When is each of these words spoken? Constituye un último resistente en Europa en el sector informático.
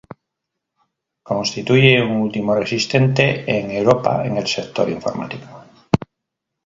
Constituye 1.31 2.01
un 2.01 2.13
último 2.25 2.55
resistente 2.55 3.43
en 3.45 3.69
Europa 3.69 4.25
en 4.25 4.37
el 4.37 4.47
sector 4.47 4.89
informático. 4.89 5.47